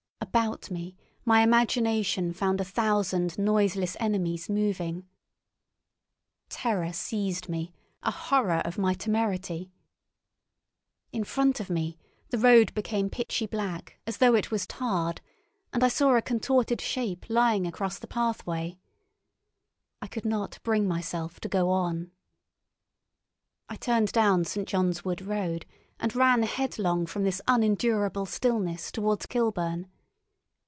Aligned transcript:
About 0.33 0.71
me 0.71 0.95
my 1.25 1.41
imagination 1.41 2.31
found 2.31 2.61
a 2.61 2.65
thousand 2.65 3.37
noiseless 3.37 3.97
enemies 3.99 4.49
moving. 4.49 5.05
Terror 6.47 6.93
seized 6.93 7.49
me, 7.49 7.73
a 8.01 8.11
horror 8.11 8.61
of 8.63 8.77
my 8.77 8.93
temerity. 8.93 9.73
In 11.11 11.25
front 11.25 11.59
of 11.59 11.69
me 11.69 11.97
the 12.29 12.37
road 12.37 12.73
became 12.73 13.09
pitchy 13.09 13.45
black 13.45 13.99
as 14.07 14.17
though 14.19 14.33
it 14.33 14.51
was 14.51 14.65
tarred, 14.65 15.19
and 15.73 15.83
I 15.83 15.89
saw 15.89 16.15
a 16.15 16.21
contorted 16.21 16.79
shape 16.79 17.25
lying 17.29 17.67
across 17.67 17.99
the 17.99 18.07
pathway. 18.07 18.77
I 20.01 20.07
could 20.07 20.23
not 20.23 20.59
bring 20.63 20.87
myself 20.87 21.41
to 21.41 21.49
go 21.49 21.71
on. 21.71 22.09
I 23.67 23.75
turned 23.75 24.13
down 24.13 24.45
St. 24.45 24.65
John's 24.65 25.03
Wood 25.03 25.21
Road, 25.23 25.65
and 25.99 26.15
ran 26.15 26.43
headlong 26.43 27.05
from 27.05 27.25
this 27.25 27.41
unendurable 27.49 28.25
stillness 28.25 28.93
towards 28.93 29.25
Kilburn. 29.25 29.87